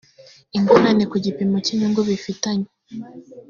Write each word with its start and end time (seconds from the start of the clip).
ingorane 0.57 1.03
ku 1.11 1.15
gipimo 1.25 1.55
cy 1.65 1.71
inyungu 1.73 1.99
bifitanye 2.07 2.67